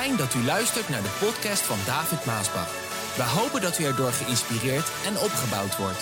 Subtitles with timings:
[0.00, 2.70] Fijn dat u luistert naar de podcast van David Maasbach.
[3.16, 6.00] We hopen dat u erdoor geïnspireerd en opgebouwd wordt.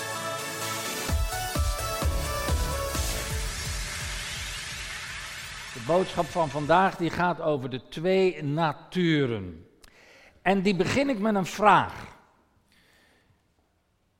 [5.75, 9.67] De boodschap van vandaag die gaat over de twee naturen.
[10.42, 12.17] En die begin ik met een vraag.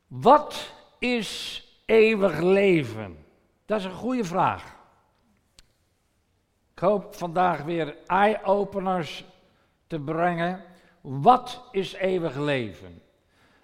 [0.07, 3.25] Wat is eeuwig leven?
[3.67, 4.77] Dat is een goede vraag.
[6.73, 9.25] Ik hoop vandaag weer eye-openers
[9.87, 10.65] te brengen.
[11.01, 13.03] Wat is eeuwig leven?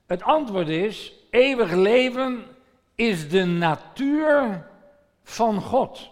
[0.06, 2.44] Het antwoord is: eeuwig leven
[2.94, 4.66] is de natuur
[5.22, 6.10] van God.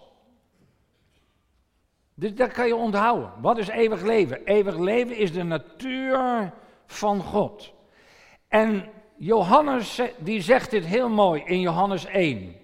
[2.15, 3.33] Dat kan je onthouden.
[3.41, 4.45] Wat is eeuwig leven?
[4.45, 6.53] Eeuwig leven is de natuur
[6.87, 7.73] van God.
[8.49, 12.57] En Johannes die zegt dit heel mooi in Johannes 1.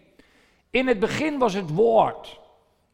[0.70, 2.40] In het begin was het woord.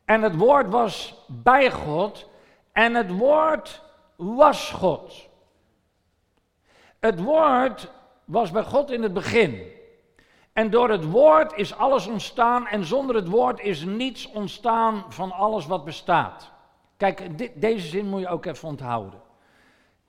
[0.04, 2.28] En het woord was bij God.
[2.72, 3.82] En het woord
[4.20, 5.28] was God.
[6.98, 7.90] Het woord
[8.24, 9.62] was bij God in het begin.
[10.52, 15.32] En door het woord is alles ontstaan en zonder het woord is niets ontstaan van
[15.32, 16.50] alles wat bestaat.
[16.96, 19.20] Kijk, dit, deze zin moet je ook even onthouden.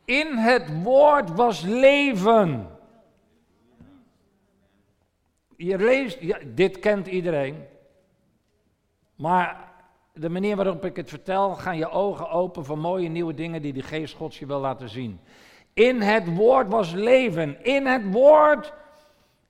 [0.05, 2.77] In het woord was leven.
[5.57, 6.19] Je leest,
[6.55, 7.65] dit kent iedereen.
[9.15, 9.70] Maar
[10.21, 13.73] de manier waarop ik het vertel, gaan je ogen open voor mooie nieuwe dingen die
[13.73, 15.19] de Geest Gods je wil laten zien.
[15.73, 17.63] In het woord was leven.
[17.63, 18.73] In het woord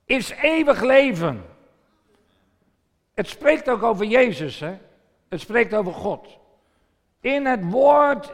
[0.05, 1.43] is eeuwig leven.
[3.13, 4.77] Het spreekt ook over Jezus, hè?
[5.29, 6.37] Het spreekt over God.
[7.21, 8.33] In het woord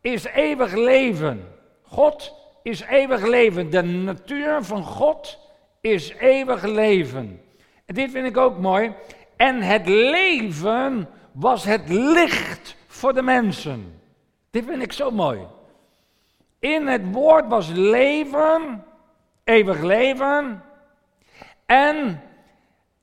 [0.00, 1.48] is eeuwig leven.
[1.82, 3.70] God is eeuwig leven.
[3.70, 5.38] De natuur van God
[5.80, 7.40] is eeuwig leven.
[7.84, 8.92] En dit vind ik ook mooi.
[9.36, 11.08] En het leven
[11.40, 14.00] was het licht voor de mensen.
[14.50, 15.46] Dit vind ik zo mooi.
[16.58, 18.84] In het woord was leven,
[19.44, 20.62] eeuwig leven.
[21.66, 22.22] En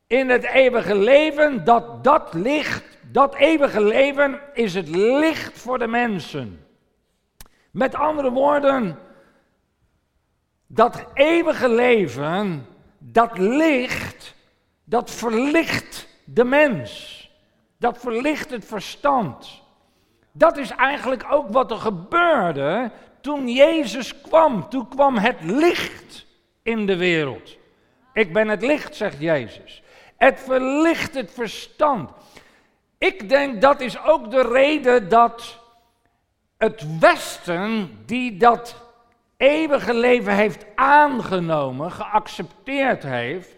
[0.07, 5.87] in het eeuwige leven, dat, dat licht, dat eeuwige leven is het licht voor de
[5.87, 6.65] mensen.
[7.71, 8.99] Met andere woorden,
[10.67, 12.67] dat eeuwige leven,
[12.97, 14.35] dat licht,
[14.83, 17.16] dat verlicht de mens.
[17.77, 19.61] Dat verlicht het verstand.
[20.31, 24.69] Dat is eigenlijk ook wat er gebeurde toen Jezus kwam.
[24.69, 26.25] Toen kwam het licht
[26.63, 27.57] in de wereld.
[28.13, 29.83] Ik ben het licht, zegt Jezus.
[30.15, 32.11] Het verlicht het verstand.
[32.97, 35.59] Ik denk dat is ook de reden dat
[36.57, 38.75] het Westen, die dat
[39.37, 43.56] eeuwige leven heeft aangenomen, geaccepteerd heeft,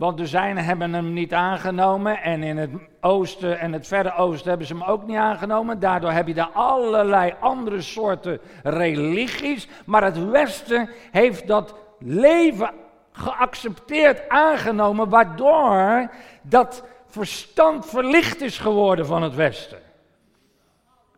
[0.00, 4.48] want de zijnen hebben hem niet aangenomen en in het oosten en het verre oosten
[4.48, 5.80] hebben ze hem ook niet aangenomen.
[5.80, 9.68] Daardoor heb je daar allerlei andere soorten religies.
[9.86, 12.70] Maar het westen heeft dat leven
[13.12, 16.10] geaccepteerd, aangenomen, waardoor
[16.42, 19.78] dat verstand verlicht is geworden van het westen.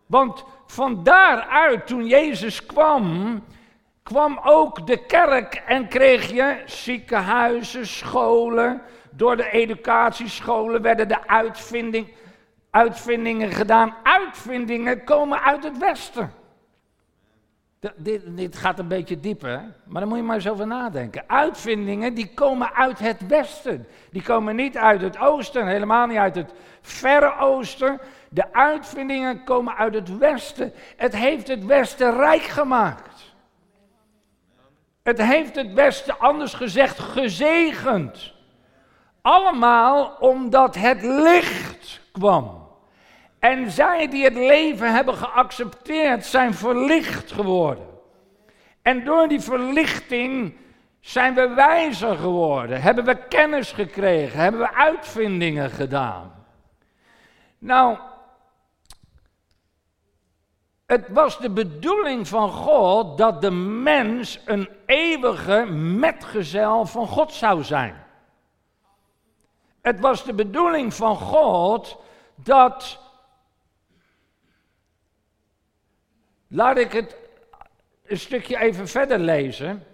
[0.06, 3.42] Want van daaruit, toen Jezus kwam,
[4.02, 8.82] kwam ook de kerk en kreeg je ziekenhuizen, scholen.
[9.10, 12.08] Door de educatiescholen werden de uitvinding,
[12.70, 13.94] uitvindingen gedaan.
[14.02, 16.32] Uitvindingen komen uit het Westen.
[17.96, 21.24] dit, dit, gaat een beetje dieper, maar dan moet je maar eens over nadenken.
[21.26, 23.86] Uitvindingen die komen uit het Westen.
[24.10, 28.00] Die komen niet uit het Oosten, helemaal niet uit het Verre Oosten.
[28.28, 30.72] De uitvindingen komen uit het Westen.
[30.96, 33.21] Het heeft het Westen rijk gemaakt.
[35.02, 38.32] Het heeft het beste, anders gezegd, gezegend.
[39.22, 42.68] Allemaal omdat het licht kwam.
[43.38, 47.86] En zij die het leven hebben geaccepteerd, zijn verlicht geworden.
[48.82, 50.56] En door die verlichting
[51.00, 56.32] zijn we wijzer geworden, hebben we kennis gekregen, hebben we uitvindingen gedaan.
[57.58, 57.98] Nou,
[60.92, 67.62] het was de bedoeling van God dat de mens een eeuwige metgezel van God zou
[67.62, 68.04] zijn.
[69.80, 71.98] Het was de bedoeling van God
[72.34, 72.98] dat.
[76.48, 77.16] Laat ik het
[78.06, 79.84] een stukje even verder lezen.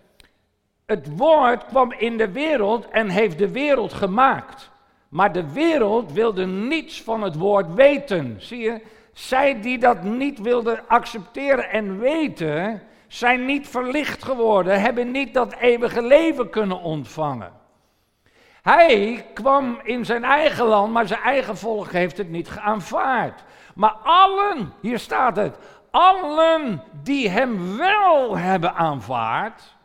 [0.86, 4.70] Het woord kwam in de wereld en heeft de wereld gemaakt.
[5.08, 8.36] Maar de wereld wilde niets van het woord weten.
[8.38, 8.80] Zie je?
[9.18, 15.54] Zij die dat niet wilden accepteren en weten, zijn niet verlicht geworden, hebben niet dat
[15.54, 17.52] eeuwige leven kunnen ontvangen.
[18.62, 23.44] Hij kwam in zijn eigen land, maar zijn eigen volk heeft het niet geaanvaard.
[23.74, 25.58] Maar allen, hier staat het,
[25.90, 29.76] allen die hem wel hebben aanvaard,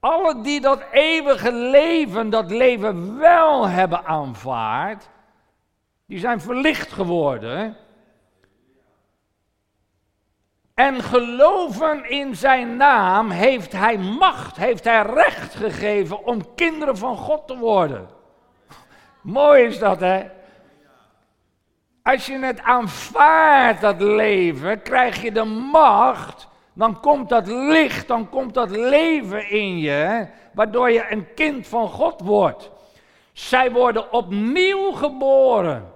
[0.00, 5.08] allen die dat eeuwige leven, dat leven wel hebben aanvaard,
[6.06, 7.76] die zijn verlicht geworden.
[10.82, 17.16] En geloven in zijn naam heeft hij macht, heeft hij recht gegeven om kinderen van
[17.16, 18.08] God te worden.
[19.20, 20.22] Mooi is dat, hè?
[22.02, 28.28] Als je het aanvaardt, dat leven, krijg je de macht, dan komt dat licht, dan
[28.28, 32.70] komt dat leven in je, waardoor je een kind van God wordt.
[33.32, 35.91] Zij worden opnieuw geboren.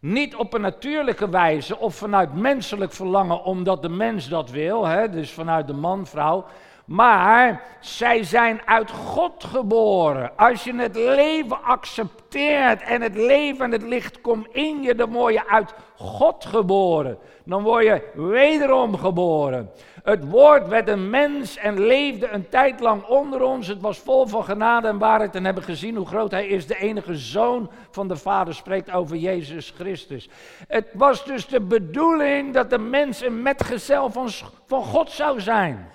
[0.00, 5.10] Niet op een natuurlijke wijze of vanuit menselijk verlangen, omdat de mens dat wil, hè,
[5.10, 6.44] dus vanuit de man, vrouw.
[6.84, 10.36] Maar zij zijn uit God geboren.
[10.36, 15.12] Als je het leven accepteert en het leven en het licht komt in je, dan
[15.12, 17.18] word je uit God geboren.
[17.44, 19.70] Dan word je wederom geboren.
[20.02, 23.66] Het woord werd een mens en leefde een tijd lang onder ons.
[23.66, 26.66] Het was vol van genade en waarheid en hebben gezien hoe groot hij is.
[26.66, 30.28] De enige zoon van de Vader spreekt over Jezus Christus.
[30.68, 34.28] Het was dus de bedoeling dat de mens een metgezel van,
[34.66, 35.90] van God zou zijn.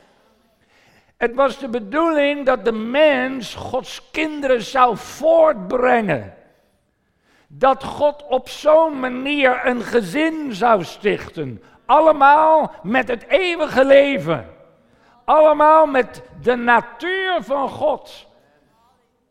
[1.18, 6.35] Het was de bedoeling dat de mens Gods kinderen zou voortbrengen.
[7.48, 11.64] Dat God op zo'n manier een gezin zou stichten.
[11.86, 14.50] Allemaal met het eeuwige leven.
[15.26, 18.28] Allemaal met de natuur van God.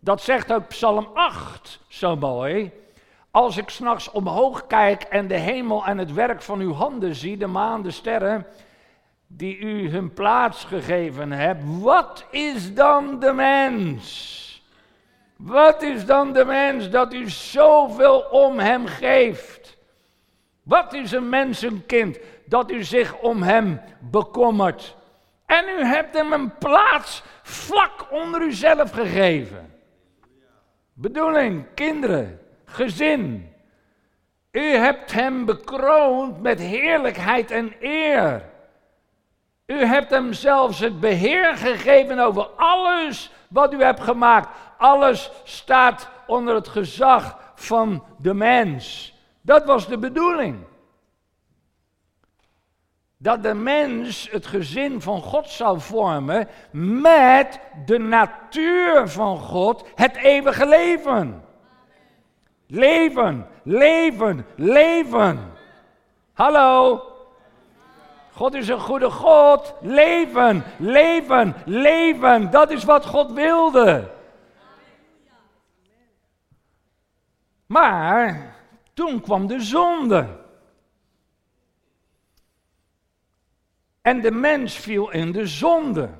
[0.00, 2.72] Dat zegt ook Psalm 8 zo mooi.
[3.30, 7.36] Als ik s'nachts omhoog kijk en de hemel en het werk van uw handen zie,
[7.36, 8.46] de maan, de sterren,
[9.26, 14.43] die u hun plaats gegeven hebt, wat is dan de mens?
[15.36, 19.76] Wat is dan de mens dat u zoveel om hem geeft?
[20.62, 24.96] Wat is een mensenkind dat u zich om hem bekommert?
[25.46, 29.74] En u hebt hem een plaats vlak onder uzelf gegeven.
[30.92, 33.52] Bedoeling, kinderen, gezin.
[34.50, 38.44] U hebt hem bekroond met heerlijkheid en eer.
[39.66, 44.48] U hebt hem zelfs het beheer gegeven over alles wat u hebt gemaakt.
[44.84, 49.14] Alles staat onder het gezag van de mens.
[49.40, 50.56] Dat was de bedoeling.
[53.16, 56.48] Dat de mens het gezin van God zou vormen
[57.00, 61.44] met de natuur van God, het eeuwige leven.
[62.66, 65.52] Leven, leven, leven.
[66.32, 67.02] Hallo.
[68.32, 69.74] God is een goede God.
[69.80, 72.50] Leven, leven, leven.
[72.50, 74.12] Dat is wat God wilde.
[77.66, 78.56] Maar
[78.94, 80.42] toen kwam de zonde.
[84.02, 86.10] En de mens viel in de zonde.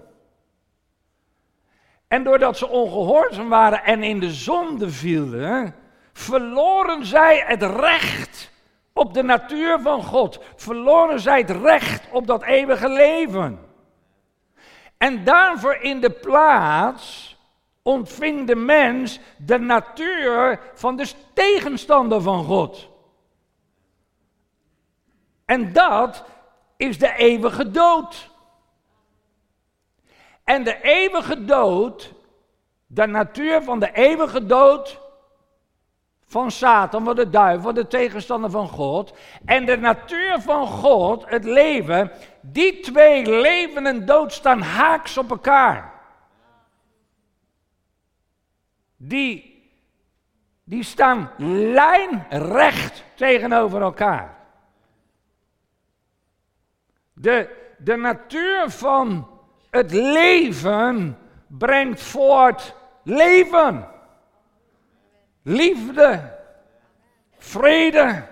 [2.09, 5.75] En doordat ze ongehoorzaam waren en in de zonde vielen,
[6.13, 8.51] verloren zij het recht
[8.93, 10.41] op de natuur van God.
[10.57, 13.59] Verloren zij het recht op dat eeuwige leven.
[14.99, 17.34] En daarvoor in de plaats
[17.85, 22.89] ontving de mens de natuur van de tegenstander van God.
[25.45, 26.25] En dat
[26.77, 28.31] is de eeuwige dood.
[30.45, 32.13] En de eeuwige dood,
[32.87, 35.01] de natuur van de eeuwige dood,
[36.27, 39.13] van Satan, van de duivel, de tegenstander van God.
[39.45, 42.11] En de natuur van God, het leven,
[42.41, 45.94] die twee leven en dood staan haaks op elkaar.
[48.97, 49.63] Die,
[50.65, 51.31] die staan
[51.73, 54.37] lijnrecht tegenover elkaar.
[57.13, 57.49] De,
[57.79, 59.29] de natuur van
[59.71, 63.89] het leven brengt voort leven
[65.45, 66.39] liefde,
[67.39, 68.27] vrede,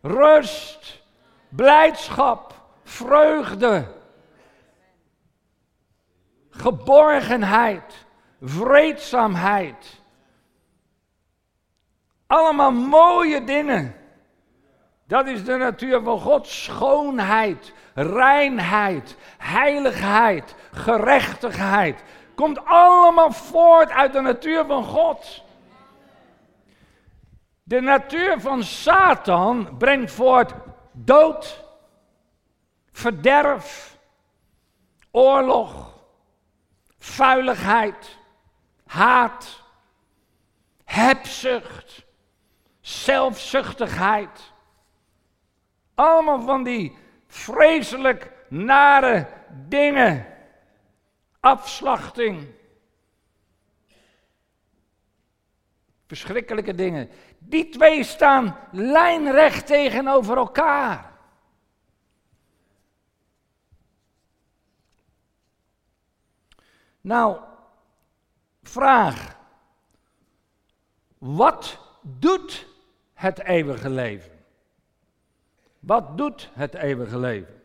[0.00, 1.02] rust,
[1.48, 3.86] blijdschap, vreugde,
[6.50, 8.06] geborgenheid,
[8.40, 10.00] vreedzaamheid.
[12.26, 13.94] Allemaal mooie dingen.
[15.06, 16.46] Dat is de natuur van God.
[16.46, 22.02] Schoonheid, reinheid, heiligheid, gerechtigheid.
[22.34, 25.44] Komt allemaal voort uit de natuur van God.
[27.62, 30.52] De natuur van Satan brengt voort
[30.92, 31.64] dood,
[32.92, 33.98] verderf,
[35.10, 35.94] oorlog,
[36.98, 38.18] vuiligheid,
[38.90, 39.62] haat,
[40.84, 42.06] hebzucht,
[42.80, 44.52] zelfzuchtigheid.
[45.94, 49.28] Allemaal van die, vreselijk nare
[49.68, 50.26] dingen.
[51.40, 52.48] Afslachting.
[56.06, 57.10] Verschrikkelijke dingen.
[57.38, 61.12] Die twee staan lijnrecht tegenover elkaar.
[67.00, 67.49] Nou,
[68.70, 69.36] vraag.
[71.18, 72.66] Wat doet
[73.14, 74.44] het eeuwige leven?
[75.78, 77.62] Wat doet het eeuwige leven?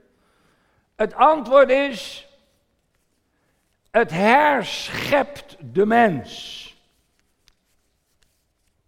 [0.96, 2.28] Het antwoord is:
[3.92, 6.64] het herschept de mens.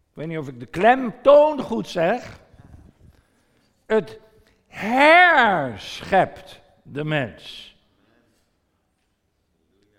[0.10, 2.40] Ik weet niet of ik de klemtoon goed zeg.
[3.86, 4.20] Het
[4.68, 7.76] herschept de mens.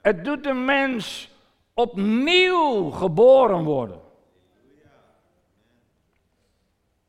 [0.01, 1.31] Het doet de mens
[1.79, 4.01] opnieuw geboren worden.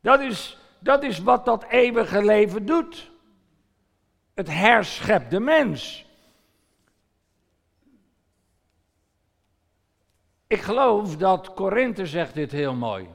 [0.00, 3.10] Dat is, dat is wat dat eeuwige leven doet.
[4.34, 6.06] Het herschept de mens.
[10.46, 13.08] Ik geloof dat Korinthe zegt dit heel mooi.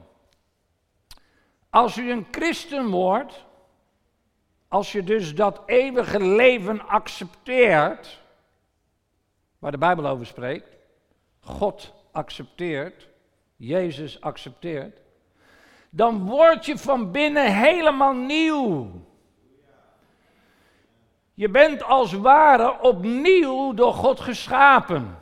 [1.70, 3.44] Als u een christen wordt,
[4.68, 8.22] als je dus dat eeuwige leven accepteert,
[9.58, 10.75] waar de Bijbel over spreekt,
[11.46, 13.08] God accepteert,
[13.56, 15.00] Jezus accepteert,
[15.90, 18.90] dan word je van binnen helemaal nieuw.
[21.34, 25.18] Je bent als ware opnieuw door God geschapen.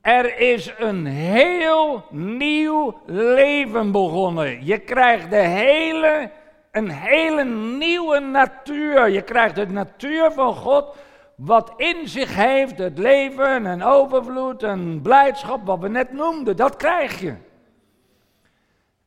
[0.00, 4.64] Er is een heel nieuw leven begonnen.
[4.64, 6.30] Je krijgt de hele,
[6.70, 7.44] een hele
[7.78, 9.08] nieuwe natuur.
[9.08, 10.96] Je krijgt de natuur van God,
[11.40, 16.56] wat in zich heeft het leven en overvloed en blijdschap, wat we net noemden.
[16.56, 17.34] Dat krijg je.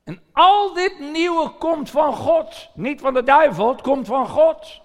[0.04, 4.82] En al dit nieuwe komt van God, niet van de duivel, het komt van God.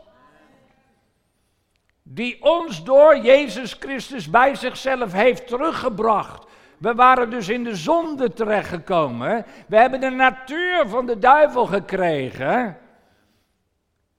[2.02, 6.47] Die ons door Jezus Christus bij zichzelf heeft teruggebracht.
[6.78, 9.47] We waren dus in de zonde terechtgekomen.
[9.69, 12.78] We hebben de natuur van de duivel gekregen.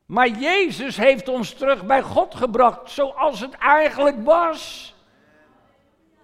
[0.09, 4.95] Maar Jezus heeft ons terug bij God gebracht zoals het eigenlijk was.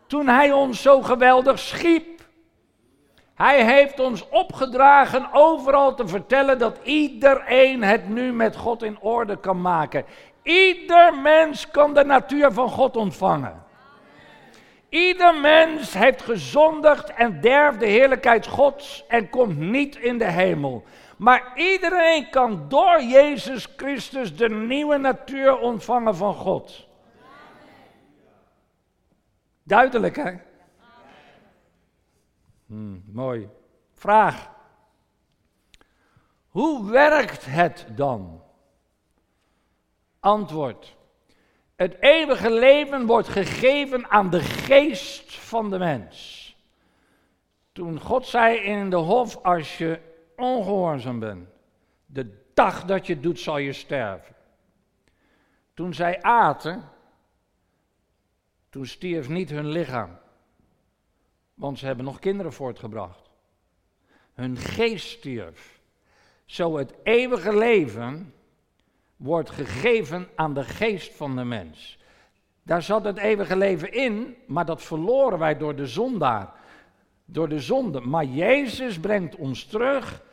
[0.08, 2.22] Toen Hij ons zo geweldig schiep.
[3.36, 9.38] Hij heeft ons opgedragen overal te vertellen dat iedereen het nu met God in orde
[9.38, 10.06] kan maken.
[10.44, 13.64] Ieder mens kan de natuur van God ontvangen.
[14.90, 20.84] Ieder mens heeft gezondigd en derft de heerlijkheid Gods en komt niet in de hemel.
[21.16, 26.88] Maar iedereen kan door Jezus Christus de nieuwe natuur ontvangen van God.
[29.64, 30.34] Duidelijk hè?
[32.66, 33.50] Hmm, mooi.
[33.94, 34.50] Vraag.
[36.48, 38.42] Hoe werkt het dan?
[40.20, 40.96] Antwoord.
[41.76, 46.44] Het eeuwige leven wordt gegeven aan de geest van de mens.
[47.72, 50.00] Toen God zei in de hof, als je
[50.36, 51.48] ongehoorzaam bent,
[52.06, 54.36] de dag dat je doet zal je sterven.
[55.74, 56.84] Toen zij aten,
[58.70, 60.18] toen stierf niet hun lichaam.
[61.54, 63.30] Want ze hebben nog kinderen voortgebracht.
[64.34, 65.80] Hun geest stierf.
[66.46, 68.34] Zo het eeuwige leven
[69.16, 72.00] wordt gegeven aan de geest van de mens.
[72.64, 76.54] Daar zat het eeuwige leven in, maar dat verloren wij door de zondaar.
[77.26, 78.00] Door de zonde.
[78.00, 80.24] Maar Jezus brengt ons terug.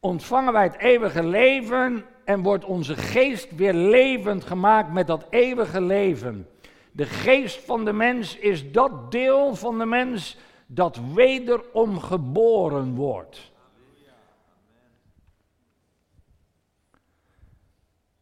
[0.00, 5.80] Ontvangen wij het eeuwige leven en wordt onze geest weer levend gemaakt met dat eeuwige
[5.80, 6.48] leven.
[6.92, 13.50] De geest van de mens is dat deel van de mens dat wederom geboren wordt.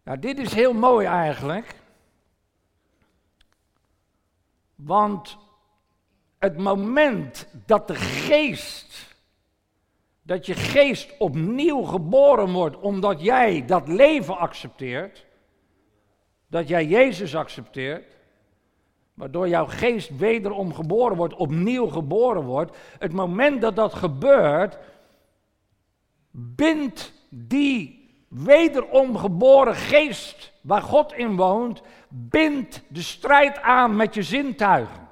[0.03, 1.75] Nou, dit is heel mooi eigenlijk.
[4.75, 5.39] Want
[6.39, 9.17] het moment dat de geest,
[10.23, 15.27] dat je geest opnieuw geboren wordt omdat jij dat leven accepteert,
[16.47, 18.17] dat jij Jezus accepteert,
[19.15, 24.79] waardoor jouw geest wederom geboren wordt, opnieuw geboren wordt, het moment dat dat gebeurt,
[26.31, 34.23] bindt die wederom geboren geest waar God in woont, bindt de strijd aan met je
[34.23, 35.08] zintuigen.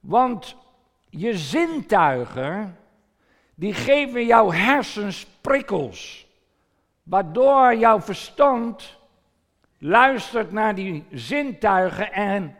[0.00, 0.56] Want
[1.10, 2.78] je zintuigen,
[3.54, 6.26] die geven jouw hersens prikkels,
[7.02, 8.98] waardoor jouw verstand
[9.78, 12.56] luistert naar die zintuigen en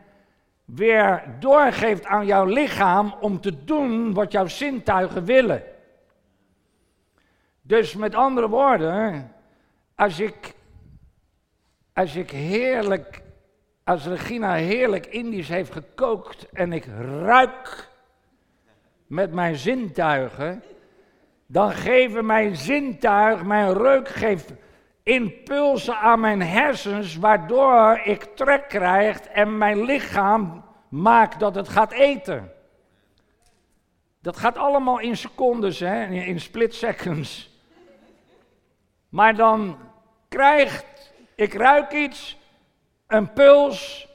[0.65, 5.63] weer doorgeeft aan jouw lichaam om te doen wat jouw zintuigen willen.
[7.61, 9.31] Dus met andere woorden,
[9.95, 10.53] als ik,
[11.93, 13.21] als ik heerlijk,
[13.89, 16.85] als Regina heerlijk Indisch heeft gekookt en ik
[17.21, 17.89] ruik
[19.07, 20.63] met mijn zintuigen,
[21.45, 24.53] dan geven mijn zintuig, mijn reuk geeft
[25.03, 31.91] impulsen aan mijn hersens, waardoor ik trek krijg en mijn lichaam maakt dat het gaat
[31.91, 32.51] eten.
[34.21, 37.59] Dat gaat allemaal in secondes, hè, in split seconds.
[39.09, 39.77] Maar dan
[40.27, 42.38] krijgt, ik ruik iets,
[43.09, 44.07] een puls.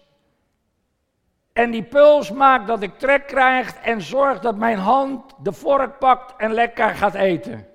[1.53, 5.99] En die puls maakt dat ik trek krijg en zorgt dat mijn hand de vork
[5.99, 7.67] pakt en lekker gaat eten.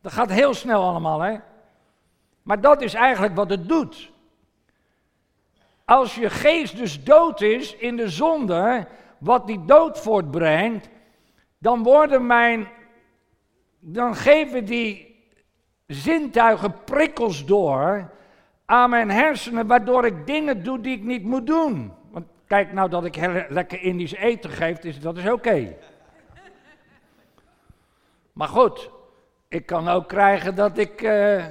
[0.00, 1.36] Dat gaat heel snel allemaal, hè?
[2.42, 4.12] Maar dat is eigenlijk wat het doet.
[5.84, 8.86] Als je geest dus dood is in de zonde,
[9.18, 10.88] wat die dood voortbrengt,
[11.58, 12.68] dan worden mijn,
[13.78, 15.16] dan geven die
[15.86, 18.10] zintuigen prikkels door
[18.64, 21.92] aan mijn hersenen, waardoor ik dingen doe die ik niet moet doen.
[22.10, 25.76] Want kijk nou dat ik heel lekker Indisch eten geef, dus dat is oké.
[28.32, 28.90] Maar goed,
[29.48, 31.46] ik kan ook krijgen dat ik uh,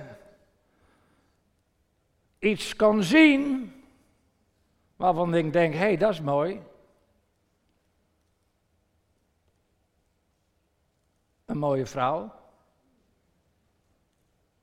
[2.39, 3.71] iets kan zien
[4.95, 6.61] waarvan ik denk, hé, hey, dat is mooi.
[11.45, 12.33] Een mooie vrouw.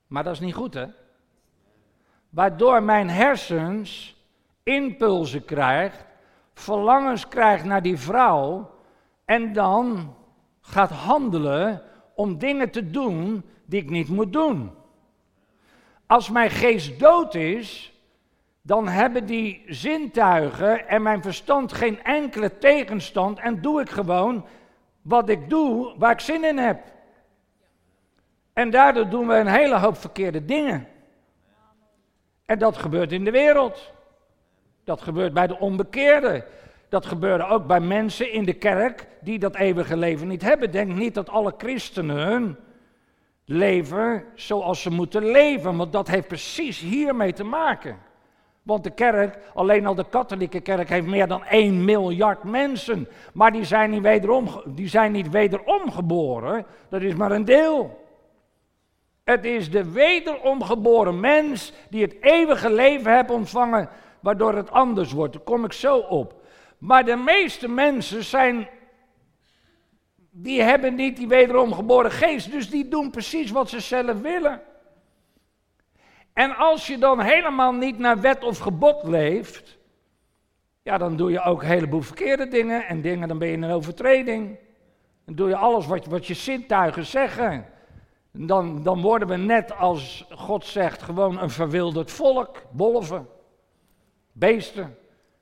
[0.07, 1.00] Maar dat is niet goed, hè?
[2.31, 4.15] Waardoor mijn hersens
[4.63, 6.05] impulsen krijgt,
[6.53, 8.71] verlangens krijgt naar die vrouw
[9.25, 10.15] en dan
[10.61, 11.81] gaat handelen
[12.15, 14.71] om dingen te doen die ik niet moet doen.
[16.07, 17.93] Als mijn geest dood is,
[18.61, 24.45] dan hebben die zintuigen en mijn verstand geen enkele tegenstand en doe ik gewoon
[25.01, 26.79] wat ik doe waar ik zin in heb.
[28.53, 30.87] En daardoor doen we een hele hoop verkeerde dingen.
[32.51, 33.91] En dat gebeurt in de wereld.
[34.83, 36.43] Dat gebeurt bij de onbekeerden.
[36.89, 40.71] Dat gebeurde ook bij mensen in de kerk die dat eeuwige leven niet hebben.
[40.71, 42.59] Denk niet dat alle christenen
[43.45, 47.97] leven zoals ze moeten leven, want dat heeft precies hiermee te maken.
[48.63, 53.07] Want de kerk, alleen al de katholieke kerk, heeft meer dan 1 miljard mensen.
[53.33, 56.65] Maar die zijn niet wederom, die zijn niet wederom geboren.
[56.89, 58.00] Dat is maar een deel.
[59.31, 63.89] Het is de wederom geboren mens die het eeuwige leven heeft ontvangen,
[64.19, 65.33] waardoor het anders wordt.
[65.33, 66.41] Daar kom ik zo op.
[66.77, 68.67] Maar de meeste mensen zijn,
[70.29, 74.61] die hebben niet die wederom geboren geest, dus die doen precies wat ze zelf willen.
[76.33, 79.77] En als je dan helemaal niet naar wet of gebod leeft,
[80.83, 83.63] ja, dan doe je ook een heleboel verkeerde dingen en dingen, dan ben je in
[83.63, 84.57] een overtreding.
[85.25, 87.65] Dan doe je alles wat, wat je zintuigen zeggen.
[88.31, 93.27] Dan, dan worden we net als God zegt, gewoon een verwilderd volk, wolven,
[94.31, 94.97] beesten.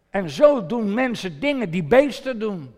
[0.10, 2.74] En zo doen mensen dingen die beesten doen.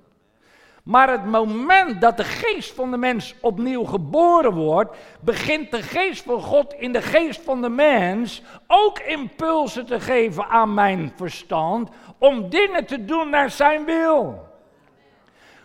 [0.84, 6.24] Maar het moment dat de geest van de mens opnieuw geboren wordt, begint de geest
[6.24, 11.90] van God in de geest van de mens ook impulsen te geven aan mijn verstand
[12.18, 14.50] om dingen te doen naar zijn wil.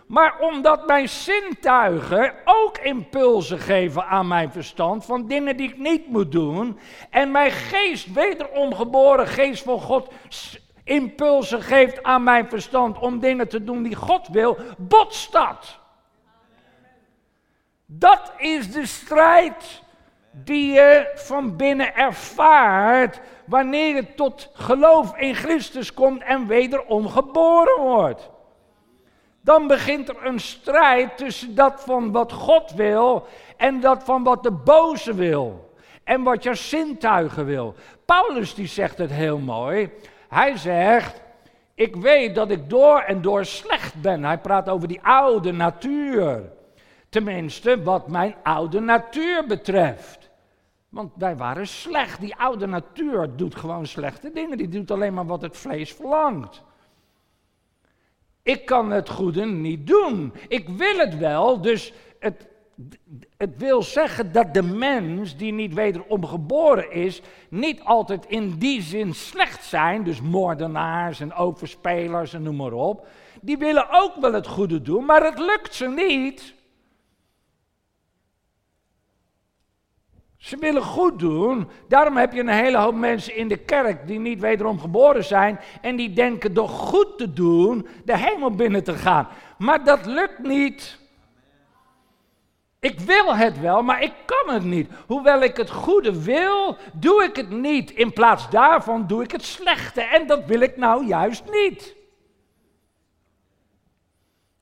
[0.06, 6.08] Maar omdat mijn zintuigen ook impulsen geven aan mijn verstand van dingen die ik niet
[6.08, 6.78] moet doen,
[7.10, 10.12] en mijn geest, wederom geboren geest van God,
[10.84, 15.78] impulsen geeft aan mijn verstand om dingen te doen die God wil, botst dat.
[17.86, 19.82] Dat is de strijd
[20.30, 27.80] die je van binnen ervaart wanneer je tot geloof in Christus komt en wederom geboren
[27.82, 28.30] wordt.
[29.46, 34.42] Dan begint er een strijd tussen dat van wat God wil en dat van wat
[34.42, 35.70] de boze wil.
[36.04, 37.74] En wat je zintuigen wil.
[38.04, 39.90] Paulus die zegt het heel mooi.
[40.28, 41.22] Hij zegt,
[41.74, 44.24] ik weet dat ik door en door slecht ben.
[44.24, 46.52] Hij praat over die oude natuur.
[47.09, 50.30] Tenminste, wat mijn oude natuur betreft.
[50.88, 52.20] Want wij waren slecht.
[52.20, 54.56] Die oude natuur doet gewoon slechte dingen.
[54.56, 56.62] Die doet alleen maar wat het vlees verlangt.
[58.46, 60.32] Ik kan het goede niet doen.
[60.48, 62.46] Ik wil het wel, dus het,
[63.37, 68.82] het wil zeggen dat de mens die niet wederom geboren is, niet altijd in die
[68.82, 73.06] zin slecht zijn, dus moordenaars en overspelers en noem maar op.
[73.40, 76.54] Die willen ook wel het goede doen, maar het lukt ze niet.
[80.46, 81.68] Ze willen goed doen.
[81.88, 85.61] Daarom heb je een hele hoop mensen in de kerk die niet wederom geboren zijn
[85.80, 89.28] en die denken door goed te doen de hemel binnen te gaan.
[89.59, 90.98] Maar dat lukt niet.
[92.80, 94.90] Ik wil het wel, maar ik kan het niet.
[95.06, 97.90] Hoewel ik het goede wil, doe ik het niet.
[97.90, 100.02] In plaats daarvan doe ik het slechte.
[100.02, 101.94] En dat wil ik nou juist niet.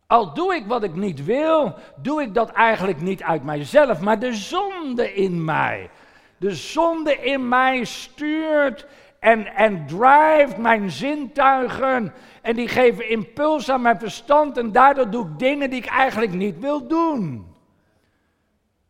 [0.07, 4.19] Al doe ik wat ik niet wil, doe ik dat eigenlijk niet uit mijzelf, maar
[4.19, 5.90] de zonde in mij.
[6.37, 8.87] De zonde in mij stuurt
[9.25, 12.14] en, en drijft mijn zintuigen.
[12.43, 14.59] En die geven impuls aan mijn verstand.
[14.59, 17.47] En daardoor doe ik dingen die ik eigenlijk niet wil doen.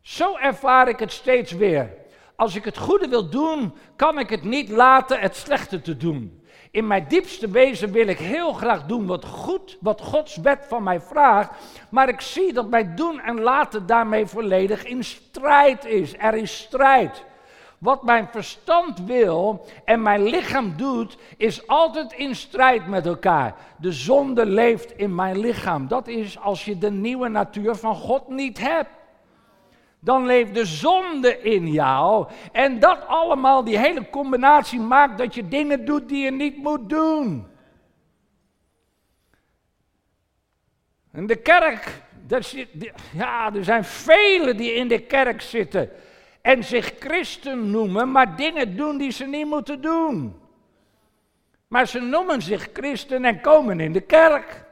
[0.01, 1.93] Zo ervaar ik het steeds weer.
[2.35, 6.43] Als ik het goede wil doen, kan ik het niet laten het slechte te doen.
[6.75, 10.83] In mijn diepste wezen wil ik heel graag doen wat goed, wat Gods wet van
[10.83, 11.51] mij vraagt.
[11.89, 16.13] Maar ik zie dat mijn doen en laten daarmee volledig in strijd is.
[16.17, 17.23] Er is strijd.
[17.77, 23.55] Wat mijn verstand wil en mijn lichaam doet, is altijd in strijd met elkaar.
[23.77, 25.87] De zonde leeft in mijn lichaam.
[25.87, 28.89] Dat is als je de nieuwe natuur van God niet hebt.
[29.99, 32.27] Dan leeft de zonde in jou.
[32.51, 36.89] En dat allemaal, die hele combinatie maakt dat je dingen doet die je niet moet
[36.89, 37.47] doen.
[41.13, 42.01] In de kerk,
[43.13, 45.89] ja, er zijn velen die in de kerk zitten
[46.41, 50.39] en zich christen noemen, maar dingen doen die ze niet moeten doen.
[51.67, 54.63] Maar ze noemen zich christen en komen in de kerk.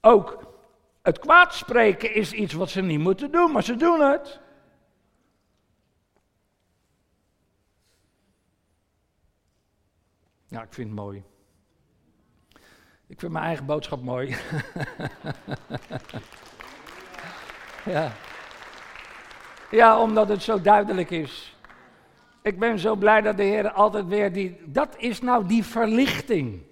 [0.00, 0.51] Ook
[1.02, 4.40] het kwaadspreken is iets wat ze niet moeten doen, maar ze doen het.
[10.46, 11.22] Ja, ik vind het mooi.
[13.06, 14.28] Ik vind mijn eigen boodschap mooi.
[17.84, 18.12] ja.
[19.70, 21.56] Ja, omdat het zo duidelijk is.
[22.42, 24.60] Ik ben zo blij dat de Heer altijd weer die.
[24.64, 26.62] Dat is nou die verlichting.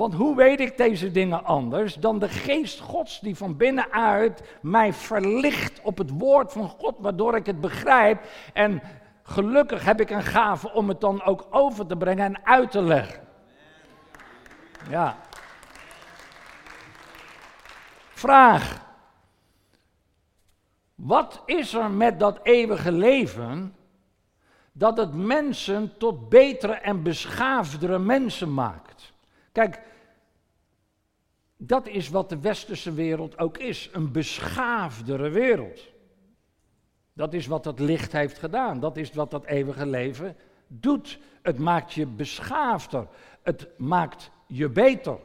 [0.00, 4.92] Want hoe weet ik deze dingen anders dan de geest Gods die van binnenuit mij
[4.92, 8.24] verlicht op het woord van God, waardoor ik het begrijp.
[8.52, 8.82] En
[9.22, 12.82] gelukkig heb ik een gave om het dan ook over te brengen en uit te
[12.82, 13.26] leggen.
[14.88, 15.16] Ja.
[18.10, 18.86] Vraag.
[20.94, 23.74] Wat is er met dat eeuwige leven
[24.72, 28.89] dat het mensen tot betere en beschaafdere mensen maakt?
[29.52, 29.80] Kijk,
[31.56, 35.88] dat is wat de westerse wereld ook is, een beschaafdere wereld.
[37.12, 40.36] Dat is wat dat licht heeft gedaan, dat is wat dat eeuwige leven
[40.66, 41.18] doet.
[41.42, 43.06] Het maakt je beschaafder,
[43.42, 45.18] het maakt je beter.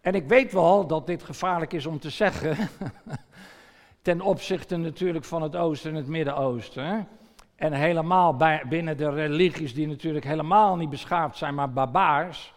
[0.00, 2.56] En ik weet wel dat dit gevaarlijk is om te zeggen,
[4.02, 7.08] ten opzichte natuurlijk van het Oosten en het Midden-Oosten.
[7.54, 12.54] En helemaal bij, binnen de religies die natuurlijk helemaal niet beschaafd zijn, maar barbaars.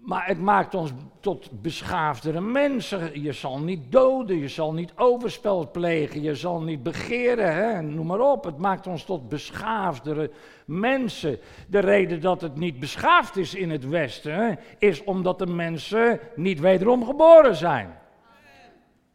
[0.00, 3.22] Maar het maakt ons tot beschaafdere mensen.
[3.22, 7.82] Je zal niet doden, je zal niet overspel plegen, je zal niet begeren, hè?
[7.82, 8.44] noem maar op.
[8.44, 10.30] Het maakt ons tot beschaafdere
[10.64, 11.38] mensen.
[11.68, 16.60] De reden dat het niet beschaafd is in het Westen, is omdat de mensen niet
[16.60, 17.98] wederom geboren zijn.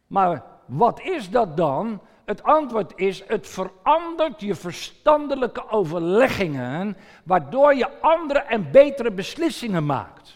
[0.06, 2.00] Maar wat is dat dan?
[2.24, 10.35] Het antwoord is, het verandert je verstandelijke overleggingen, waardoor je andere en betere beslissingen maakt.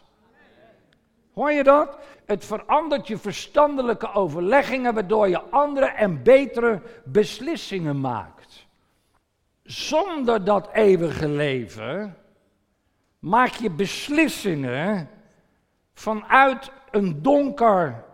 [1.41, 1.99] Hoor je dat?
[2.25, 8.67] Het verandert je verstandelijke overleggingen, waardoor je andere en betere beslissingen maakt.
[9.63, 12.17] Zonder dat eeuwige leven
[13.19, 15.11] maak je beslissingen
[15.93, 18.05] vanuit een donker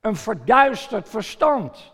[0.00, 1.92] een verduisterd verstand.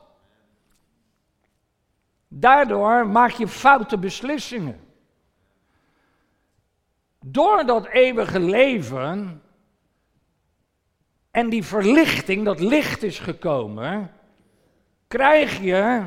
[2.29, 4.81] Daardoor maak je foute beslissingen.
[7.21, 9.43] Door dat eeuwige leven
[11.39, 14.11] en die verlichting, dat licht is gekomen,
[15.09, 16.05] krijg je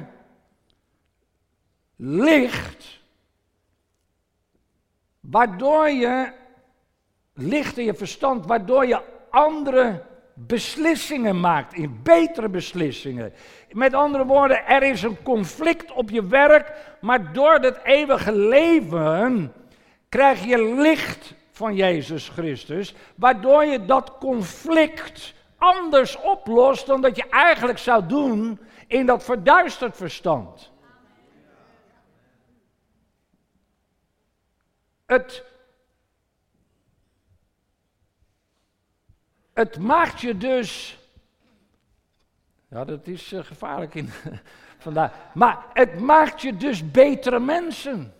[1.96, 3.00] licht,
[5.20, 6.32] waardoor je
[7.34, 13.34] licht in je verstand, waardoor je andere beslissingen maakt, in betere beslissingen.
[13.70, 19.54] Met andere woorden, er is een conflict op je werk, maar door het eeuwige leven
[20.10, 27.30] krijg je licht van Jezus Christus, waardoor je dat conflict anders oplost dan dat je
[27.30, 30.72] eigenlijk zou doen in dat verduisterd verstand.
[35.06, 35.44] Het
[39.54, 41.00] Het maakt je dus.
[42.68, 44.10] Ja, dat is uh, gevaarlijk in
[44.86, 45.12] vandaag.
[45.34, 48.14] Maar het maakt je dus betere mensen.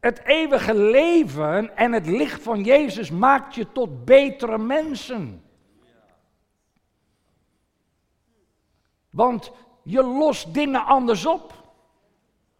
[0.00, 5.42] Het eeuwige leven en het licht van Jezus maakt je tot betere mensen.
[9.10, 11.52] Want je lost dingen anders op.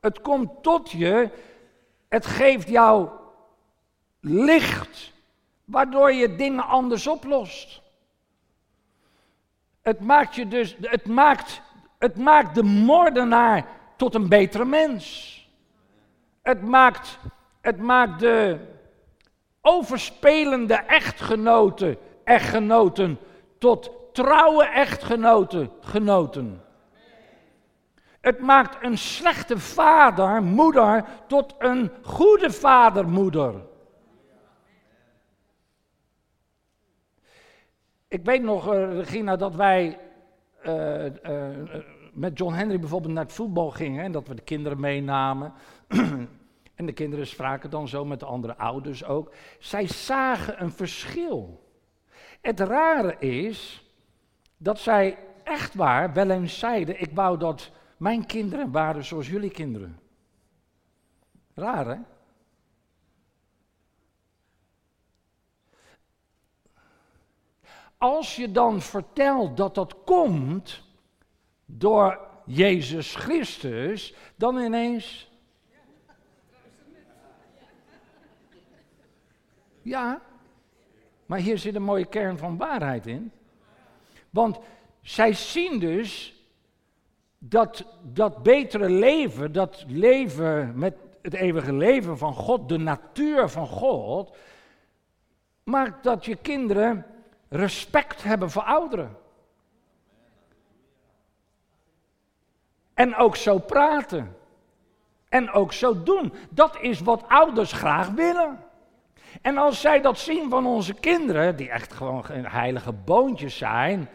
[0.01, 1.31] Het komt tot je,
[2.09, 3.09] het geeft jou
[4.21, 5.13] licht,
[5.65, 7.83] waardoor je dingen anders oplost.
[9.83, 11.63] Het maakt, je dus, het maakt,
[11.99, 15.39] het maakt de moordenaar tot een betere mens.
[16.43, 17.19] Het maakt,
[17.61, 18.59] het maakt de
[19.61, 23.19] overspelende echtgenoten, echtgenoten
[23.59, 26.63] tot trouwe echtgenoten, genoten.
[28.21, 33.55] Het maakt een slechte vader, moeder, tot een goede vader, moeder.
[38.09, 39.99] Ik weet nog, uh, Regina, dat wij
[40.67, 41.49] uh, uh,
[42.13, 45.53] met John Henry bijvoorbeeld naar het voetbal gingen en dat we de kinderen meenamen.
[46.75, 49.35] en de kinderen spraken dan zo met de andere ouders ook.
[49.59, 51.69] Zij zagen een verschil.
[52.41, 53.89] Het rare is
[54.57, 59.51] dat zij echt waar wel eens zeiden: Ik wou dat mijn kinderen waren zoals jullie
[59.51, 60.01] kinderen.
[61.55, 61.97] Raar hè?
[67.99, 70.83] Als je dan vertelt dat dat komt
[71.67, 75.30] door Jezus Christus, dan ineens.
[79.83, 80.21] Ja,
[81.27, 83.33] maar hier zit een mooie kern van waarheid in.
[84.31, 84.59] Want
[85.03, 86.35] zij zien dus
[87.39, 93.67] dat dat betere leven, dat leven met het eeuwige leven van God, de natuur van
[93.67, 94.37] God,
[95.63, 97.07] maakt dat je kinderen
[97.49, 99.17] respect hebben voor ouderen.
[102.95, 104.37] En ook zo praten.
[105.29, 106.33] En ook zo doen.
[106.51, 108.65] Dat is wat ouders graag willen.
[109.43, 114.09] En als zij dat zien van onze kinderen, die echt gewoon heilige boontjes zijn,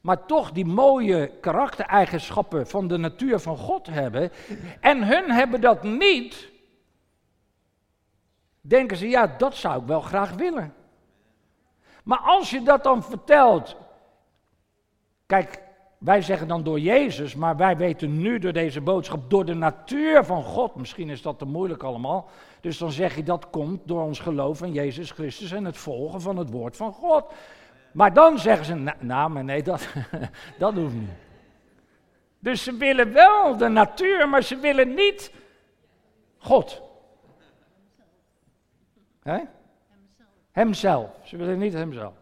[0.00, 4.30] maar toch die mooie karaktereigenschappen van de natuur van God hebben,
[4.80, 6.50] en hun hebben dat niet,
[8.60, 10.74] denken ze, ja, dat zou ik wel graag willen.
[12.04, 13.76] Maar als je dat dan vertelt,
[15.26, 15.62] kijk,
[15.98, 20.24] wij zeggen dan door Jezus, maar wij weten nu door deze boodschap, door de natuur
[20.24, 20.74] van God.
[20.74, 22.28] Misschien is dat te moeilijk allemaal.
[22.66, 26.20] Dus dan zeg je dat komt door ons geloof in Jezus Christus en het volgen
[26.20, 27.32] van het woord van God.
[27.92, 29.88] Maar dan zeggen ze, nou, maar nee, dat,
[30.58, 31.10] dat hoeft niet.
[32.38, 35.32] Dus ze willen wel de natuur, maar ze willen niet
[36.38, 36.82] God.
[40.50, 41.10] Hemzelf.
[41.24, 42.14] Ze willen niet hemzelf.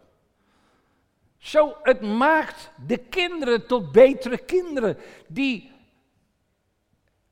[1.37, 4.97] Zo, het maakt de kinderen tot betere kinderen.
[5.27, 5.71] Die,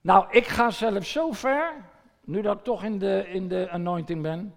[0.01, 1.91] nou, ik ga zelf zo ver,
[2.25, 4.55] nu dat ik toch in de, in de anointing ben,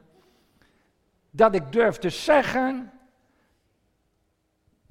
[1.31, 2.93] dat ik durf te zeggen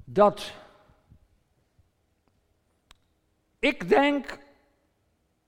[0.04, 0.52] dat
[3.58, 4.38] ik denk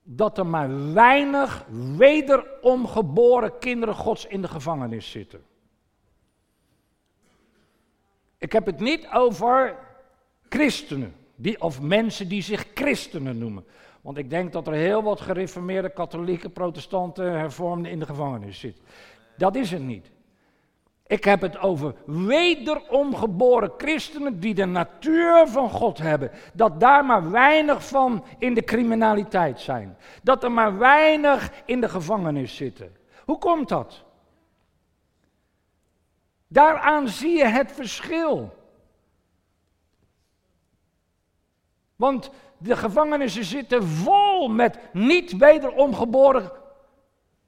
[0.03, 1.65] dat er maar weinig
[1.97, 5.43] wederomgeboren kinderen Gods in de gevangenis zitten.
[8.37, 9.77] Ik heb het niet over
[10.49, 13.65] christenen, die, of mensen die zich christenen noemen.
[14.01, 18.83] Want ik denk dat er heel wat gereformeerde katholieke, protestanten, hervormden in de gevangenis zitten.
[19.37, 20.11] Dat is het niet.
[21.09, 26.31] Ik heb het over wederomgeboren christenen die de natuur van God hebben.
[26.53, 29.97] Dat daar maar weinig van in de criminaliteit zijn.
[30.23, 32.95] Dat er maar weinig in de gevangenis zitten.
[33.25, 34.03] Hoe komt dat?
[36.47, 38.53] Daaraan zie je het verschil.
[41.95, 46.51] Want de gevangenissen zitten vol met niet wederomgeboren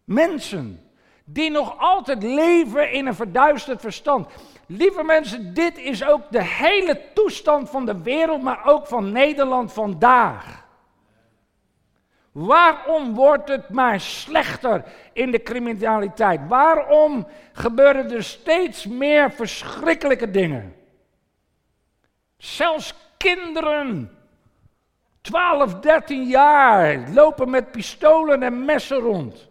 [0.04, 0.86] mensen.
[1.26, 4.28] Die nog altijd leven in een verduisterd verstand.
[4.66, 9.74] Lieve mensen, dit is ook de hele toestand van de wereld, maar ook van Nederland
[9.74, 10.66] vandaag.
[12.32, 16.40] Waarom wordt het maar slechter in de criminaliteit?
[16.48, 20.76] Waarom gebeuren er steeds meer verschrikkelijke dingen?
[22.38, 24.18] Zelfs kinderen,
[25.22, 29.50] 12, 13 jaar, lopen met pistolen en messen rond.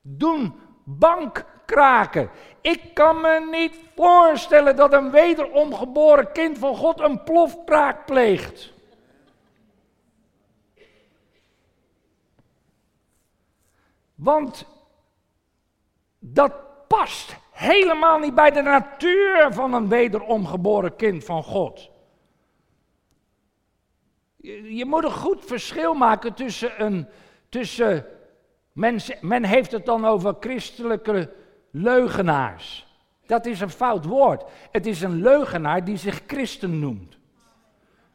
[0.00, 0.54] Doen
[0.84, 2.30] bankkraken.
[2.60, 8.72] Ik kan me niet voorstellen dat een wederomgeboren kind van God een plofkraak pleegt.
[14.14, 14.66] Want
[16.18, 16.52] dat
[16.86, 21.90] past helemaal niet bij de natuur van een wederomgeboren kind van God.
[24.42, 27.06] Je, moet een goed verschil maken tussen een.
[27.48, 28.06] Tussen,
[28.72, 31.32] men, men heeft het dan over christelijke
[31.70, 32.86] leugenaars.
[33.26, 34.44] Dat is een fout woord.
[34.70, 37.18] Het is een leugenaar die zich christen noemt.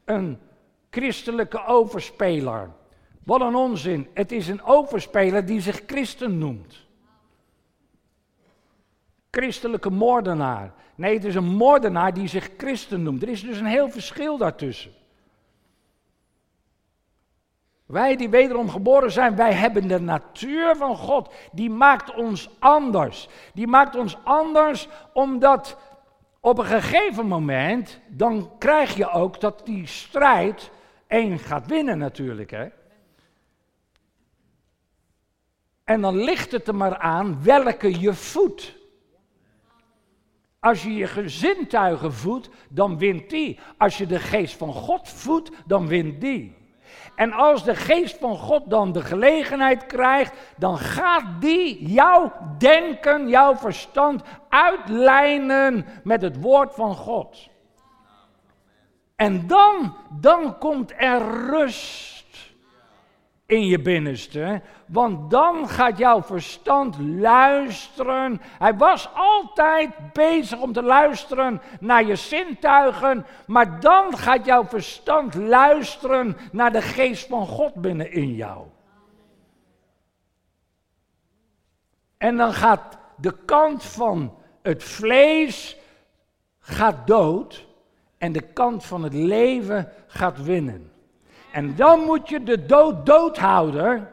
[0.06, 0.40] een
[0.90, 2.72] christelijke overspeler.
[3.24, 4.08] Wat een onzin.
[4.14, 6.86] Het is een overspeler die zich christen noemt.
[9.32, 10.74] Christelijke moordenaar.
[10.96, 13.22] Nee, het is een moordenaar die zich christen noemt.
[13.22, 14.92] Er is dus een heel verschil daartussen.
[17.86, 21.34] Wij die wederom geboren zijn, wij hebben de natuur van God.
[21.52, 23.30] Die maakt ons anders.
[23.54, 25.78] Die maakt ons anders omdat
[26.40, 30.72] op een gegeven moment, dan krijg je ook dat die strijd
[31.08, 32.52] één gaat winnen natuurlijk.
[32.52, 32.68] Hè?
[35.84, 38.76] En dan ligt het er maar aan welke je voedt.
[40.60, 43.60] Als je je gezintuigen voedt, dan wint die.
[43.78, 46.65] Als je de geest van God voedt, dan wint die.
[47.16, 53.28] En als de geest van God dan de gelegenheid krijgt, dan gaat die jouw denken,
[53.28, 57.50] jouw verstand uitlijnen met het woord van God.
[59.16, 62.25] En dan, dan komt er rust
[63.46, 64.62] in je binnenste.
[64.86, 68.42] Want dan gaat jouw verstand luisteren.
[68.58, 73.26] Hij was altijd bezig om te luisteren naar je zintuigen.
[73.48, 78.66] Maar dan gaat jouw verstand luisteren naar de geest van God binnen in jou.
[82.18, 85.78] En dan gaat de kant van het vlees
[86.60, 87.68] gaat dood
[88.18, 90.95] en de kant van het leven gaat winnen.
[91.56, 94.12] En dan moet je de dood dood houden.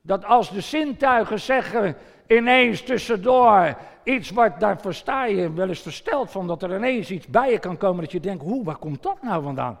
[0.00, 6.30] Dat als de zintuigen zeggen ineens tussendoor iets wat daar versta je wel eens versteld
[6.30, 9.02] van dat er ineens iets bij je kan komen dat je denkt, hoe, waar komt
[9.02, 9.78] dat nou vandaan?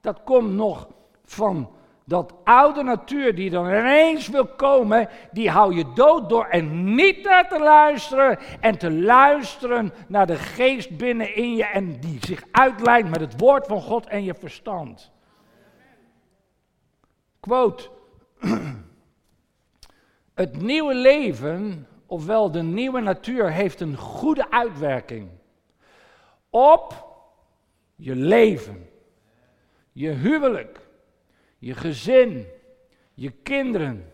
[0.00, 0.88] Dat komt nog
[1.24, 1.70] van
[2.08, 7.22] dat oude natuur die dan ineens wil komen, die hou je dood door en niet
[7.22, 13.10] naar te luisteren en te luisteren naar de geest binnenin je en die zich uitlijnt
[13.10, 15.12] met het woord van God en je verstand.
[17.40, 17.88] Quote.
[20.34, 25.28] Het nieuwe leven, ofwel de nieuwe natuur, heeft een goede uitwerking
[26.50, 27.06] op
[27.94, 28.88] je leven,
[29.92, 30.85] je huwelijk,
[31.66, 32.46] je gezin,
[33.14, 34.12] je kinderen,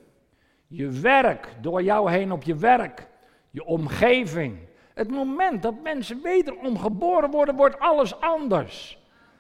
[0.67, 3.07] je werk, door jou heen op je werk,
[3.51, 4.59] je omgeving.
[4.95, 8.99] Het moment dat mensen wederom geboren worden, wordt alles anders.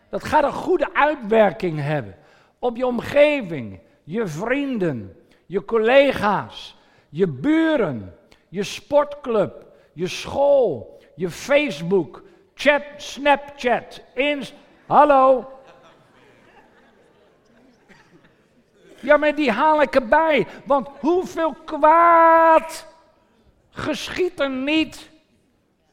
[0.08, 2.16] Dat gaat een goede uitwerking hebben
[2.58, 8.14] op je omgeving, je vrienden, je collega's, je buren,
[8.48, 12.22] je sportclub, je school, je Facebook,
[12.54, 14.54] chat, Snapchat, Inst.
[14.86, 15.48] Hallo,
[19.02, 20.46] Ja, maar die haal ik erbij.
[20.64, 22.86] Want hoeveel kwaad
[23.70, 25.10] geschiet er niet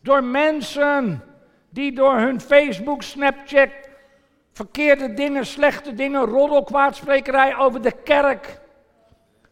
[0.01, 1.23] door mensen
[1.69, 3.69] die door hun Facebook, Snapchat,
[4.51, 8.59] verkeerde dingen, slechte dingen, roddelkwaadsprekerij over de kerk,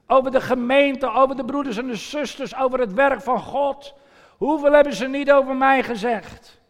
[0.07, 3.93] over de gemeente, over de broeders en de zusters, over het werk van God.
[4.37, 6.61] Hoeveel hebben ze niet over mij gezegd?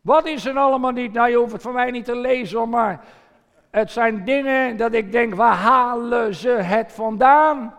[0.00, 1.12] Wat is er allemaal niet?
[1.12, 3.04] Nou, je hoeft het van mij niet te lezen, maar
[3.74, 7.74] het zijn dingen dat ik denk, waar halen ze het vandaan?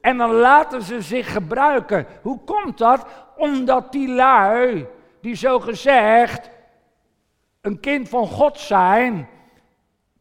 [0.00, 2.06] En dan laten ze zich gebruiken.
[2.22, 3.06] Hoe komt dat?
[3.36, 4.86] Omdat die lui,
[5.20, 6.50] die zo gezegd
[7.60, 9.28] een kind van God zijn,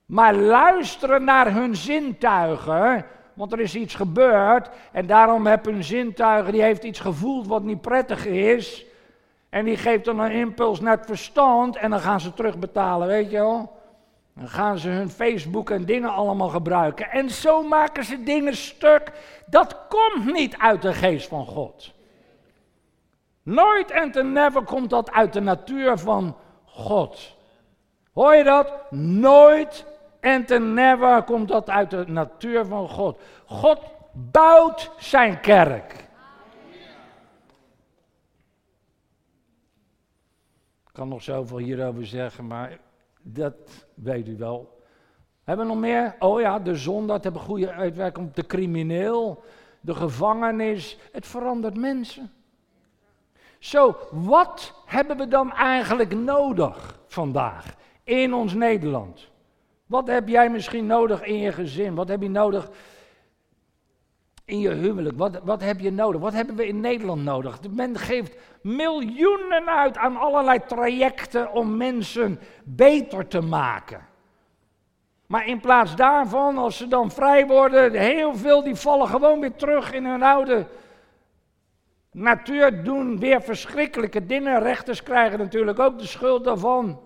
[0.05, 6.51] maar luisteren naar hun zintuigen, want er is iets gebeurd en daarom hebben hun zintuigen,
[6.51, 8.85] die heeft iets gevoeld wat niet prettig is.
[9.49, 13.31] En die geeft dan een impuls naar het verstand en dan gaan ze terugbetalen, weet
[13.31, 13.81] je wel.
[14.35, 17.09] Dan gaan ze hun Facebook en dingen allemaal gebruiken.
[17.09, 19.11] En zo maken ze dingen stuk.
[19.45, 21.93] Dat komt niet uit de geest van God.
[23.43, 27.35] Nooit en never komt dat uit de natuur van God.
[28.13, 28.91] Hoor je dat?
[28.91, 29.85] Nooit
[30.19, 33.21] en never komt dat uit de natuur van God.
[33.45, 33.79] God
[34.11, 35.93] bouwt zijn kerk.
[40.87, 42.79] Ik kan nog zoveel hierover zeggen, maar
[43.23, 44.81] dat weet u wel.
[45.43, 46.15] Hebben we nog meer?
[46.19, 49.43] Oh ja, de zon, dat hebben goede uitwerking op de crimineel,
[49.81, 50.97] de gevangenis.
[51.11, 52.31] Het verandert mensen.
[53.59, 59.31] Zo, wat hebben we dan eigenlijk nodig vandaag in ons Nederland?
[59.85, 61.95] Wat heb jij misschien nodig in je gezin?
[61.95, 62.69] Wat heb je nodig
[64.45, 65.17] in je huwelijk?
[65.17, 66.21] Wat, wat heb je nodig?
[66.21, 67.59] Wat hebben we in Nederland nodig?
[67.71, 74.07] Men geeft miljoenen uit aan allerlei trajecten om mensen beter te maken.
[75.27, 79.55] Maar in plaats daarvan, als ze dan vrij worden, heel veel die vallen gewoon weer
[79.55, 80.67] terug in hun oude
[82.11, 84.59] natuur, doen weer verschrikkelijke dingen.
[84.59, 86.99] Rechters krijgen natuurlijk ook de schuld daarvan.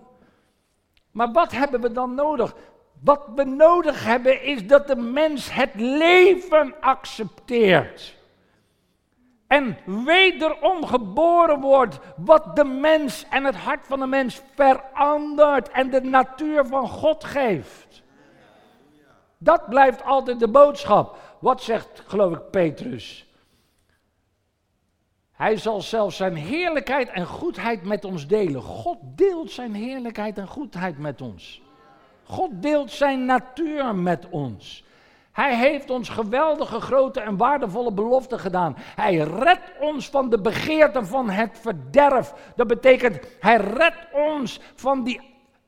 [1.10, 2.54] Maar wat hebben we dan nodig?
[3.00, 8.16] Wat we nodig hebben is dat de mens het leven accepteert.
[9.46, 15.90] En wederom geboren wordt, wat de mens en het hart van de mens verandert en
[15.90, 18.02] de natuur van God geeft.
[19.38, 21.18] Dat blijft altijd de boodschap.
[21.38, 23.26] Wat zegt, geloof ik, Petrus?
[25.32, 28.62] Hij zal zelfs zijn heerlijkheid en goedheid met ons delen.
[28.62, 31.62] God deelt zijn heerlijkheid en goedheid met ons.
[32.28, 34.84] God deelt zijn natuur met ons.
[35.32, 38.76] Hij heeft ons geweldige, grote en waardevolle beloften gedaan.
[38.78, 42.34] Hij redt ons van de begeerten van het verderf.
[42.56, 45.20] Dat betekent, hij redt ons van die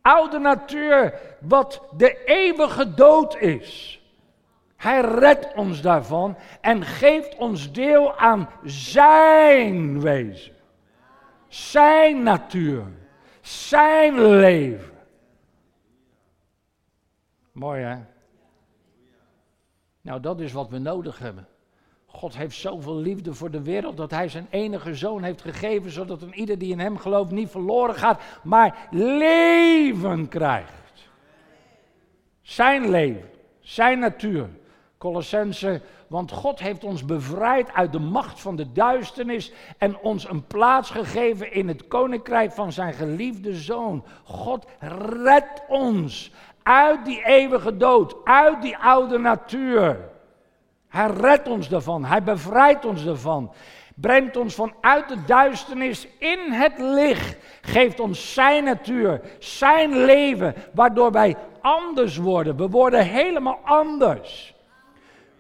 [0.02, 4.00] oude natuur, wat de eeuwige dood is.
[4.76, 10.52] Hij redt ons daarvan en geeft ons deel aan zijn wezen.
[11.48, 12.84] Zijn natuur.
[13.40, 14.99] Zijn leven.
[17.52, 17.96] Mooi hè?
[20.00, 21.46] Nou, dat is wat we nodig hebben.
[22.06, 26.22] God heeft zoveel liefde voor de wereld dat hij zijn enige zoon heeft gegeven, zodat
[26.22, 31.08] een ieder die in hem gelooft niet verloren gaat, maar leven krijgt.
[32.42, 33.30] Zijn leven,
[33.60, 34.48] zijn natuur.
[34.98, 40.46] Colossense, want God heeft ons bevrijd uit de macht van de duisternis en ons een
[40.46, 44.04] plaats gegeven in het koninkrijk van zijn geliefde zoon.
[44.24, 46.32] God redt ons
[46.62, 49.98] uit die eeuwige dood, uit die oude natuur.
[50.88, 53.52] Hij redt ons daarvan, hij bevrijdt ons daarvan.
[53.94, 57.36] Brengt ons vanuit de duisternis in het licht.
[57.60, 62.56] Geeft ons zijn natuur, zijn leven, waardoor wij anders worden.
[62.56, 64.54] We worden helemaal anders.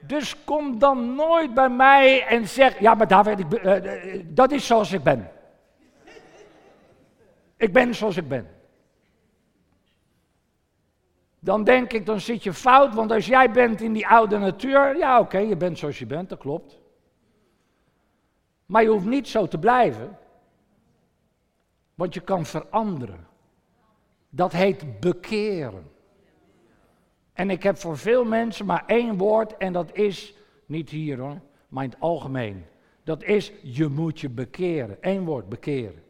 [0.00, 4.66] Dus kom dan nooit bij mij en zeg: Ja, maar David, ik, uh, dat is
[4.66, 5.30] zoals ik ben.
[7.56, 8.59] Ik ben zoals ik ben.
[11.40, 14.96] Dan denk ik, dan zit je fout, want als jij bent in die oude natuur,
[14.96, 16.78] ja oké, je bent zoals je bent, dat klopt.
[18.66, 20.18] Maar je hoeft niet zo te blijven,
[21.94, 23.26] want je kan veranderen.
[24.30, 25.90] Dat heet bekeren.
[27.32, 30.34] En ik heb voor veel mensen maar één woord en dat is,
[30.66, 32.64] niet hier hoor, maar in het algemeen.
[33.04, 34.96] Dat is, je moet je bekeren.
[35.00, 36.02] Eén woord, bekeren.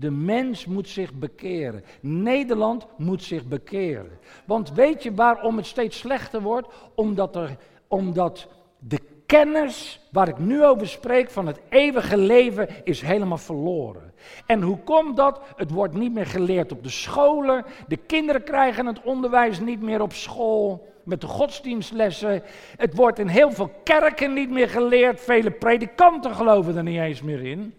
[0.00, 1.84] De mens moet zich bekeren.
[2.00, 4.18] Nederland moet zich bekeren.
[4.44, 6.68] Want weet je waarom het steeds slechter wordt?
[6.94, 7.56] Omdat, er,
[7.88, 8.48] omdat
[8.78, 14.12] de kennis waar ik nu over spreek van het eeuwige leven is helemaal verloren.
[14.46, 15.40] En hoe komt dat?
[15.56, 17.64] Het wordt niet meer geleerd op de scholen.
[17.88, 20.88] De kinderen krijgen het onderwijs niet meer op school.
[21.04, 22.42] Met de godsdienstlessen.
[22.76, 25.20] Het wordt in heel veel kerken niet meer geleerd.
[25.20, 27.74] Vele predikanten geloven er niet eens meer in.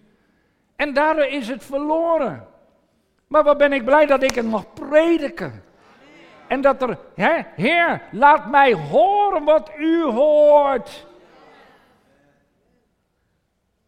[0.81, 2.47] En daardoor is het verloren.
[3.27, 5.63] Maar wat ben ik blij dat ik het mag prediken.
[6.47, 11.05] En dat er, hè, Heer, laat mij horen wat u hoort.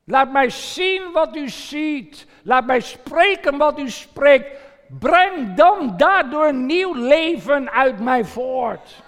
[0.04, 2.28] Laat mij zien wat u ziet.
[2.44, 4.60] Laat mij spreken wat u spreekt.
[5.00, 9.04] Breng dan daardoor nieuw leven uit mij voort.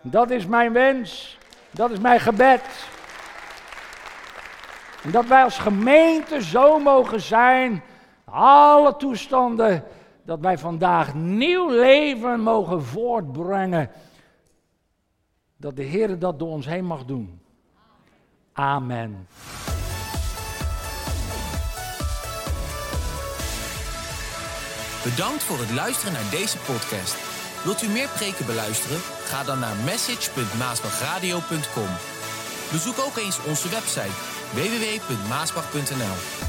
[0.00, 1.38] Dat is mijn wens.
[1.70, 2.62] Dat is mijn gebed.
[5.02, 7.82] En dat wij als gemeente zo mogen zijn,
[8.24, 9.84] alle toestanden,
[10.24, 13.90] dat wij vandaag nieuw leven mogen voortbrengen.
[15.56, 17.40] Dat de Heer dat door ons heen mag doen.
[18.52, 19.26] Amen.
[25.04, 27.16] Bedankt voor het luisteren naar deze podcast.
[27.64, 28.98] Wilt u meer preken beluisteren?
[28.98, 31.88] Ga dan naar message.maasbachradio.com.
[32.72, 36.47] Bezoek ook eens onze website www.maasbach.nl